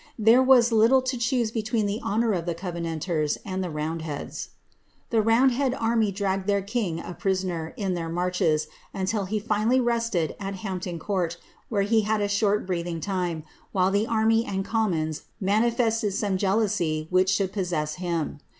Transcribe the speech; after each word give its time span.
There 0.17 0.41
was 0.41 0.71
little 0.71 1.03
to 1.03 1.15
choose 1.15 1.51
between 1.51 1.85
the 1.85 2.01
honour 2.01 2.33
of 2.33 2.47
the 2.47 2.55
covenanters 2.55 3.37
and 3.45 3.63
the 3.63 3.67
nnind 3.67 4.01
lieads. 4.01 4.47
The 5.11 5.21
roundhead 5.21 5.75
army 5.75 6.11
dragged 6.11 6.47
their 6.47 6.63
king 6.63 6.99
a 6.99 7.13
prisoner, 7.13 7.75
in 7.77 7.93
their 7.93 8.09
narchei, 8.09 8.65
until 8.95 9.25
he 9.25 9.37
finally 9.37 9.79
rested 9.79 10.35
at 10.39 10.55
Hampton 10.65 10.97
Court, 10.97 11.37
where 11.69 11.83
he 11.83 12.01
had 12.01 12.19
a 12.19 12.27
short 12.27 12.65
breathing 12.65 12.99
time, 12.99 13.43
while 13.73 13.91
the 13.91 14.07
army 14.07 14.43
and 14.43 14.65
commons 14.65 15.25
manifested 15.39 16.15
some 16.15 16.35
jealooay 16.35 17.07
whidi 17.11 17.29
should 17.29 17.53
possess 17.53 17.93
him. 18.01 18.39